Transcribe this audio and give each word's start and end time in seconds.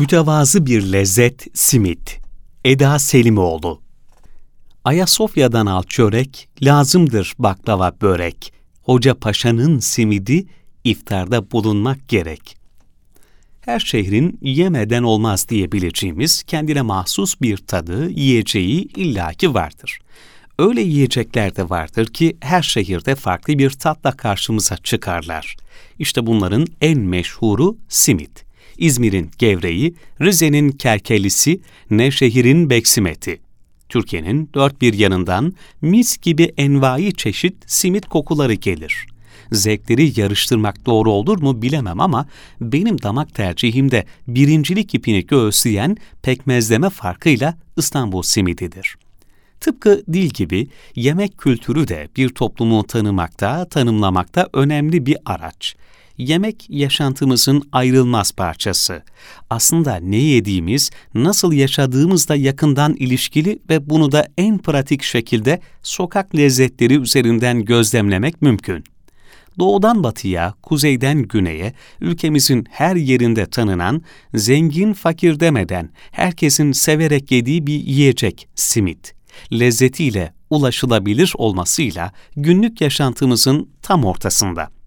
Mütevazı 0.00 0.66
bir 0.66 0.92
lezzet 0.92 1.46
simit. 1.54 2.20
Eda 2.64 2.98
Selimoğlu 2.98 3.80
Ayasofya'dan 4.84 5.66
al 5.66 5.82
çörek, 5.82 6.48
lazımdır 6.62 7.34
baklava 7.38 7.92
börek. 8.00 8.52
Hoca 8.82 9.14
Paşa'nın 9.14 9.78
simidi 9.78 10.46
iftarda 10.84 11.50
bulunmak 11.50 12.08
gerek. 12.08 12.56
Her 13.60 13.80
şehrin 13.80 14.38
yemeden 14.42 15.02
olmaz 15.02 15.48
diyebileceğimiz 15.48 16.42
kendine 16.42 16.82
mahsus 16.82 17.40
bir 17.40 17.56
tadı, 17.56 18.10
yiyeceği 18.10 18.82
illaki 18.82 19.54
vardır. 19.54 19.98
Öyle 20.58 20.80
yiyecekler 20.80 21.56
de 21.56 21.70
vardır 21.70 22.06
ki 22.06 22.36
her 22.40 22.62
şehirde 22.62 23.14
farklı 23.14 23.58
bir 23.58 23.70
tatla 23.70 24.12
karşımıza 24.12 24.76
çıkarlar. 24.76 25.56
İşte 25.98 26.26
bunların 26.26 26.66
en 26.80 26.98
meşhuru 26.98 27.76
simit. 27.88 28.49
İzmir'in 28.80 29.30
gevreği, 29.38 29.94
Rize'nin 30.20 30.70
kerkelisi, 30.70 31.60
Nevşehir'in 31.90 32.70
beksimeti. 32.70 33.40
Türkiye'nin 33.88 34.50
dört 34.54 34.80
bir 34.80 34.94
yanından 34.94 35.54
mis 35.82 36.18
gibi 36.18 36.52
envai 36.56 37.12
çeşit 37.12 37.54
simit 37.66 38.08
kokuları 38.08 38.54
gelir. 38.54 39.06
Zevkleri 39.52 40.20
yarıştırmak 40.20 40.86
doğru 40.86 41.10
olur 41.10 41.42
mu 41.42 41.62
bilemem 41.62 42.00
ama 42.00 42.26
benim 42.60 43.02
damak 43.02 43.34
tercihimde 43.34 44.04
birincilik 44.28 44.94
ipini 44.94 45.26
göğüsleyen 45.26 45.96
pekmezleme 46.22 46.90
farkıyla 46.90 47.58
İstanbul 47.76 48.22
simididir. 48.22 48.96
Tıpkı 49.60 50.02
dil 50.12 50.28
gibi 50.28 50.68
yemek 50.94 51.38
kültürü 51.38 51.88
de 51.88 52.08
bir 52.16 52.28
toplumu 52.28 52.84
tanımakta, 52.86 53.64
tanımlamakta 53.64 54.48
önemli 54.52 55.06
bir 55.06 55.16
araç 55.24 55.76
yemek 56.20 56.66
yaşantımızın 56.70 57.62
ayrılmaz 57.72 58.32
parçası. 58.32 59.02
Aslında 59.50 59.96
ne 59.96 60.16
yediğimiz, 60.16 60.90
nasıl 61.14 61.52
yaşadığımızla 61.52 62.36
yakından 62.36 62.94
ilişkili 62.94 63.58
ve 63.70 63.90
bunu 63.90 64.12
da 64.12 64.28
en 64.38 64.58
pratik 64.58 65.02
şekilde 65.02 65.60
sokak 65.82 66.36
lezzetleri 66.36 67.00
üzerinden 67.00 67.64
gözlemlemek 67.64 68.42
mümkün. 68.42 68.84
Doğudan 69.58 70.04
batıya, 70.04 70.54
kuzeyden 70.62 71.22
güneye, 71.22 71.72
ülkemizin 72.00 72.66
her 72.70 72.96
yerinde 72.96 73.46
tanınan, 73.46 74.02
zengin 74.34 74.92
fakir 74.92 75.40
demeden 75.40 75.90
herkesin 76.10 76.72
severek 76.72 77.30
yediği 77.30 77.66
bir 77.66 77.80
yiyecek 77.80 78.48
simit. 78.54 79.14
Lezzetiyle, 79.52 80.32
ulaşılabilir 80.50 81.32
olmasıyla 81.34 82.12
günlük 82.36 82.80
yaşantımızın 82.80 83.68
tam 83.82 84.04
ortasında. 84.04 84.79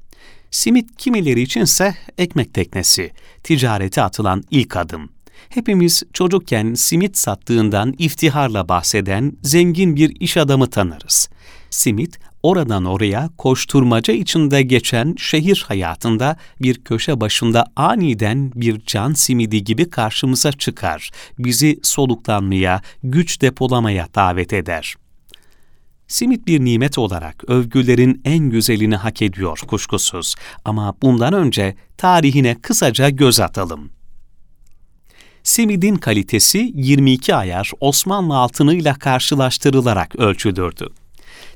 Simit 0.53 0.97
kimileri 0.97 1.41
içinse 1.41 1.95
ekmek 2.17 2.53
teknesi, 2.53 3.11
ticarete 3.43 4.01
atılan 4.01 4.43
ilk 4.51 4.77
adım. 4.77 5.09
Hepimiz 5.49 6.03
çocukken 6.13 6.73
simit 6.73 7.17
sattığından 7.17 7.93
iftiharla 7.97 8.69
bahseden 8.69 9.37
zengin 9.41 9.95
bir 9.95 10.15
iş 10.19 10.37
adamı 10.37 10.69
tanırız. 10.69 11.29
Simit, 11.69 12.19
oradan 12.43 12.85
oraya 12.85 13.29
koşturmaca 13.37 14.13
içinde 14.13 14.61
geçen 14.61 15.15
şehir 15.17 15.65
hayatında 15.67 16.37
bir 16.61 16.83
köşe 16.83 17.21
başında 17.21 17.65
aniden 17.75 18.51
bir 18.55 18.81
can 18.85 19.13
simidi 19.13 19.63
gibi 19.63 19.89
karşımıza 19.89 20.51
çıkar. 20.51 21.11
Bizi 21.39 21.79
soluklanmaya, 21.83 22.81
güç 23.03 23.41
depolamaya 23.41 24.07
davet 24.15 24.53
eder. 24.53 24.95
Simit 26.07 26.47
bir 26.47 26.65
nimet 26.65 26.97
olarak 26.97 27.43
övgülerin 27.49 28.21
en 28.25 28.49
güzelini 28.49 28.95
hak 28.95 29.21
ediyor 29.21 29.59
kuşkusuz 29.67 30.35
ama 30.65 30.95
bundan 31.01 31.33
önce 31.33 31.75
tarihine 31.97 32.55
kısaca 32.61 33.09
göz 33.09 33.39
atalım. 33.39 33.89
Simidin 35.43 35.95
kalitesi 35.95 36.71
22 36.75 37.35
ayar 37.35 37.71
Osmanlı 37.79 38.37
altınıyla 38.37 38.93
karşılaştırılarak 38.93 40.15
ölçülürdü. 40.15 40.89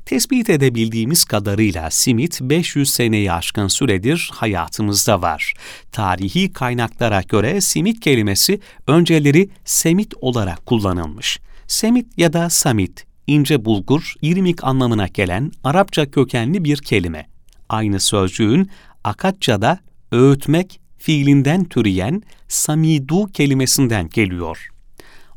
Tespit 0.06 0.50
edebildiğimiz 0.50 1.24
kadarıyla 1.24 1.90
simit 1.90 2.40
500 2.40 2.90
seneyi 2.90 3.32
aşkın 3.32 3.68
süredir 3.68 4.30
hayatımızda 4.34 5.22
var. 5.22 5.54
Tarihi 5.92 6.52
kaynaklara 6.52 7.22
göre 7.22 7.60
simit 7.60 8.00
kelimesi 8.00 8.60
önceleri 8.86 9.50
semit 9.64 10.14
olarak 10.20 10.66
kullanılmış. 10.66 11.38
Semit 11.66 12.18
ya 12.18 12.32
da 12.32 12.50
samit 12.50 13.07
ince 13.28 13.64
bulgur, 13.64 14.14
irmik 14.22 14.64
anlamına 14.64 15.06
gelen 15.06 15.52
Arapça 15.64 16.10
kökenli 16.10 16.64
bir 16.64 16.76
kelime. 16.76 17.26
Aynı 17.68 18.00
sözcüğün 18.00 18.70
Akatça'da 19.04 19.78
öğütmek 20.12 20.80
fiilinden 20.98 21.64
türeyen 21.64 22.22
samidu 22.48 23.26
kelimesinden 23.26 24.08
geliyor. 24.08 24.68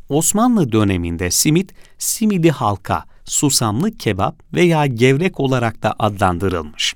Osmanlı 0.10 0.72
döneminde 0.72 1.32
simit, 1.32 1.74
simidi 1.98 2.52
halka, 2.52 3.04
susamlı 3.26 3.98
kebap 3.98 4.54
veya 4.54 4.86
gevrek 4.86 5.40
olarak 5.40 5.84
da 5.84 5.96
adlandırılmış. 6.00 6.96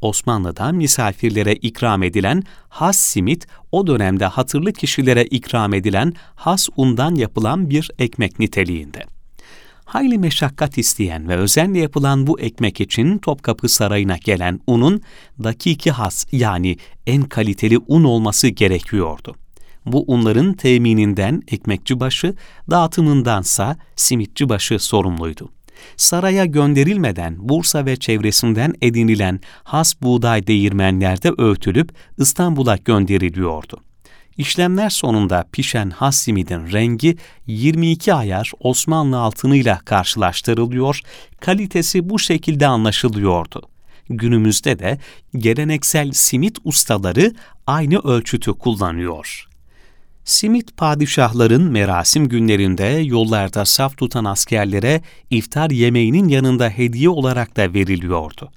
Osmanlı'da 0.00 0.72
misafirlere 0.72 1.52
ikram 1.52 2.02
edilen 2.02 2.42
has 2.68 2.96
simit, 2.96 3.46
o 3.72 3.86
dönemde 3.86 4.26
hatırlı 4.26 4.72
kişilere 4.72 5.24
ikram 5.24 5.74
edilen 5.74 6.12
has 6.34 6.68
undan 6.76 7.14
yapılan 7.14 7.70
bir 7.70 7.90
ekmek 7.98 8.38
niteliğinde 8.38 9.17
hayli 9.88 10.18
meşakkat 10.18 10.78
isteyen 10.78 11.28
ve 11.28 11.36
özenle 11.36 11.78
yapılan 11.78 12.26
bu 12.26 12.40
ekmek 12.40 12.80
için 12.80 13.18
Topkapı 13.18 13.68
Sarayı'na 13.68 14.16
gelen 14.16 14.60
unun 14.66 15.02
dakiki 15.44 15.90
has 15.90 16.26
yani 16.32 16.76
en 17.06 17.22
kaliteli 17.22 17.78
un 17.78 18.04
olması 18.04 18.48
gerekiyordu. 18.48 19.36
Bu 19.86 20.04
unların 20.06 20.52
temininden 20.52 21.42
ekmekçibaşı, 21.48 22.34
dağıtımındansa 22.70 23.76
simitçibaşı 23.96 24.78
sorumluydu. 24.78 25.50
Saraya 25.96 26.44
gönderilmeden 26.44 27.48
Bursa 27.48 27.86
ve 27.86 27.96
çevresinden 27.96 28.74
edinilen 28.82 29.40
has 29.62 30.02
buğday 30.02 30.46
değirmenlerde 30.46 31.32
öğütülüp 31.38 31.92
İstanbul'a 32.18 32.76
gönderiliyordu. 32.76 33.87
İşlemler 34.38 34.90
sonunda 34.90 35.44
pişen 35.52 35.90
has 35.90 36.16
simidin 36.16 36.72
rengi 36.72 37.16
22 37.46 38.14
ayar 38.14 38.52
Osmanlı 38.60 39.18
altınıyla 39.18 39.78
karşılaştırılıyor, 39.78 41.00
kalitesi 41.40 42.08
bu 42.08 42.18
şekilde 42.18 42.66
anlaşılıyordu. 42.66 43.62
Günümüzde 44.10 44.78
de 44.78 44.98
geleneksel 45.36 46.12
simit 46.12 46.58
ustaları 46.64 47.32
aynı 47.66 47.98
ölçütü 47.98 48.52
kullanıyor. 48.52 49.48
Simit 50.24 50.76
padişahların 50.76 51.62
merasim 51.62 52.28
günlerinde 52.28 52.84
yollarda 52.84 53.64
saf 53.64 53.96
tutan 53.96 54.24
askerlere 54.24 55.02
iftar 55.30 55.70
yemeğinin 55.70 56.28
yanında 56.28 56.68
hediye 56.68 57.08
olarak 57.08 57.56
da 57.56 57.74
veriliyordu. 57.74 58.50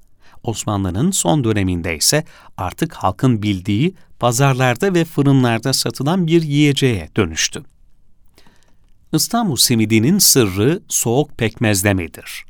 Osmanlı'nın 0.44 1.12
son 1.12 1.44
döneminde 1.44 1.98
ise 1.98 2.24
artık 2.58 2.94
halkın 2.94 3.42
bildiği 3.42 3.94
pazarlarda 4.20 4.94
ve 4.94 5.06
fırınlarda 5.06 5.74
satılan 5.74 6.28
bir 6.28 6.42
yiyeceğe 6.42 7.10
dönüştü. 7.18 7.64
İstanbul 9.14 9.56
simidinin 9.56 10.18
sırrı 10.18 10.82
soğuk 10.88 11.38
pekmezlemedir. 11.38 12.46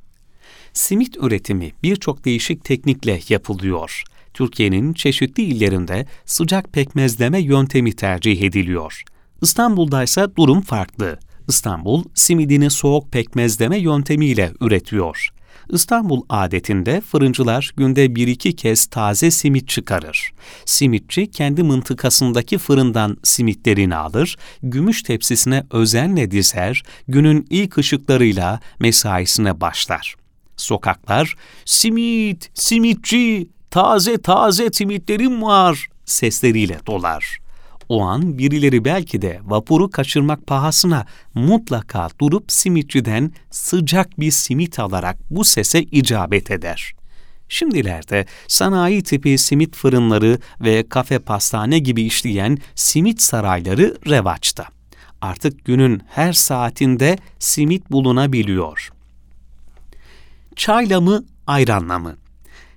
Simit 0.74 1.18
üretimi 1.18 1.72
birçok 1.84 2.25
değişik 2.25 2.63
teknikle 2.63 3.19
yapılıyor. 3.29 4.03
Türkiye'nin 4.34 4.94
çeşitli 4.94 5.44
illerinde 5.44 6.06
sıcak 6.25 6.73
pekmezleme 6.73 7.40
yöntemi 7.40 7.96
tercih 7.96 8.41
ediliyor. 8.41 9.03
İstanbul'da 9.41 10.03
ise 10.03 10.28
durum 10.38 10.62
farklı. 10.62 11.19
İstanbul 11.47 12.03
simidini 12.13 12.69
soğuk 12.69 13.12
pekmezleme 13.12 13.78
yöntemiyle 13.78 14.52
üretiyor. 14.62 15.29
İstanbul 15.69 16.22
adetinde 16.29 17.01
fırıncılar 17.01 17.72
günde 17.78 18.16
bir 18.16 18.28
iki 18.28 18.56
kez 18.56 18.85
taze 18.85 19.31
simit 19.31 19.67
çıkarır. 19.67 20.31
Simitçi 20.66 21.31
kendi 21.31 21.63
mıntıkasındaki 21.63 22.57
fırından 22.57 23.17
simitlerini 23.23 23.95
alır, 23.95 24.38
gümüş 24.63 25.03
tepsisine 25.03 25.64
özenle 25.72 26.31
dizer, 26.31 26.84
günün 27.08 27.47
ilk 27.49 27.78
ışıklarıyla 27.78 28.59
mesaisine 28.79 29.61
başlar. 29.61 30.16
Sokaklar, 30.58 31.35
simit, 31.66 32.49
simitçi, 32.53 33.49
taze 33.72 34.22
taze 34.22 34.70
simitlerim 34.72 35.41
var 35.41 35.87
sesleriyle 36.05 36.79
dolar. 36.87 37.41
O 37.91 38.02
an 38.02 38.38
birileri 38.38 38.85
belki 38.85 39.22
de 39.22 39.40
vapuru 39.43 39.90
kaçırmak 39.90 40.47
pahasına 40.47 41.05
mutlaka 41.34 42.09
durup 42.20 42.52
simitçiden 42.52 43.32
sıcak 43.49 44.20
bir 44.20 44.32
simit 44.32 44.79
alarak 44.79 45.17
bu 45.29 45.43
sese 45.43 45.82
icabet 45.82 46.52
eder. 46.52 46.93
Şimdilerde 47.49 48.26
sanayi 48.47 49.03
tipi 49.03 49.38
simit 49.38 49.76
fırınları 49.76 50.40
ve 50.61 50.90
kafe 50.90 51.20
pastane 51.20 51.79
gibi 51.79 52.02
işleyen 52.02 52.58
simit 52.76 53.22
sarayları 53.22 53.97
revaçta. 54.08 54.66
Artık 55.22 55.66
günün 55.66 56.02
her 56.08 56.34
saatinde 56.34 57.17
simit 57.40 57.91
bulunabiliyor. 57.91 58.90
Çayla 60.55 61.02
mı, 61.02 61.23
ayranla 61.47 61.99
mı? 61.99 62.16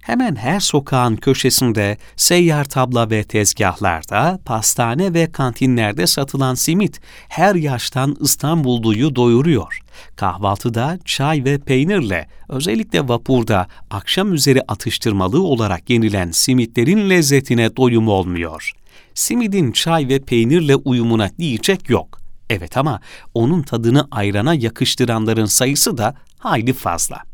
Hemen 0.04 0.36
her 0.36 0.60
sokağın 0.60 1.16
köşesinde, 1.16 1.96
seyyar 2.16 2.64
tabla 2.64 3.10
ve 3.10 3.24
tezgahlarda, 3.24 4.40
pastane 4.44 5.14
ve 5.14 5.32
kantinlerde 5.32 6.06
satılan 6.06 6.54
simit 6.54 7.00
her 7.28 7.54
yaştan 7.54 8.16
İstanbulluyu 8.20 9.16
doyuruyor. 9.16 9.78
Kahvaltıda 10.16 10.98
çay 11.04 11.44
ve 11.44 11.58
peynirle, 11.58 12.28
özellikle 12.48 13.08
vapurda 13.08 13.66
akşam 13.90 14.32
üzeri 14.32 14.62
atıştırmalı 14.68 15.42
olarak 15.42 15.90
yenilen 15.90 16.30
simitlerin 16.30 17.10
lezzetine 17.10 17.76
doyum 17.76 18.08
olmuyor. 18.08 18.72
Simidin 19.14 19.72
çay 19.72 20.08
ve 20.08 20.18
peynirle 20.18 20.76
uyumuna 20.76 21.30
diyecek 21.38 21.90
yok. 21.90 22.20
Evet 22.50 22.76
ama 22.76 23.00
onun 23.34 23.62
tadını 23.62 24.08
ayrana 24.10 24.54
yakıştıranların 24.54 25.46
sayısı 25.46 25.98
da 25.98 26.14
hayli 26.38 26.72
fazla. 26.72 27.33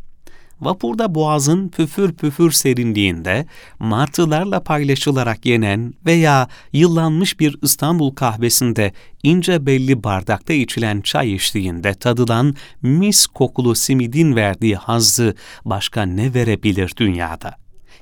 Vapurda 0.60 1.14
boğazın 1.14 1.68
püfür 1.68 2.12
püfür 2.12 2.50
serinliğinde 2.50 3.46
martılarla 3.78 4.62
paylaşılarak 4.62 5.46
yenen 5.46 5.94
veya 6.06 6.48
yıllanmış 6.72 7.40
bir 7.40 7.56
İstanbul 7.62 8.14
kahvesinde 8.14 8.92
ince 9.22 9.66
belli 9.66 10.04
bardakta 10.04 10.52
içilen 10.52 11.00
çay 11.00 11.34
eşliğinde 11.34 11.94
tadılan 11.94 12.54
mis 12.82 13.26
kokulu 13.26 13.74
simidin 13.74 14.36
verdiği 14.36 14.76
hazzı 14.76 15.34
başka 15.64 16.02
ne 16.02 16.34
verebilir 16.34 16.92
dünyada? 16.96 17.54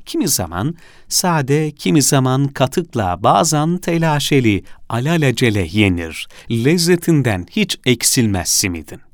Kimi 0.06 0.28
zaman 0.28 0.74
sade, 1.08 1.70
kimi 1.70 2.02
zaman 2.02 2.48
katıkla, 2.48 3.22
bazen 3.22 3.78
telaşeli, 3.78 4.64
alelacele 4.88 5.68
yenir. 5.70 6.28
Lezzetinden 6.50 7.46
hiç 7.50 7.78
eksilmez 7.86 8.48
simidin. 8.48 9.07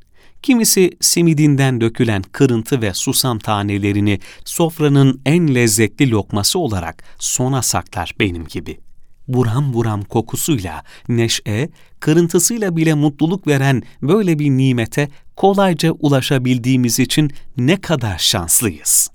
Kimisi 0.44 0.90
simidinden 1.00 1.80
dökülen 1.80 2.22
kırıntı 2.22 2.82
ve 2.82 2.94
susam 2.94 3.38
tanelerini 3.38 4.20
sofranın 4.44 5.20
en 5.26 5.54
lezzetli 5.54 6.10
lokması 6.10 6.58
olarak 6.58 7.04
sona 7.18 7.62
saklar 7.62 8.14
benim 8.20 8.46
gibi. 8.46 8.78
Buram 9.28 9.72
buram 9.72 10.02
kokusuyla, 10.02 10.82
neşe, 11.08 11.68
kırıntısıyla 12.00 12.76
bile 12.76 12.94
mutluluk 12.94 13.46
veren 13.46 13.82
böyle 14.02 14.38
bir 14.38 14.50
nimete 14.50 15.08
kolayca 15.36 15.92
ulaşabildiğimiz 15.92 16.98
için 16.98 17.30
ne 17.56 17.80
kadar 17.80 18.18
şanslıyız.'' 18.18 19.13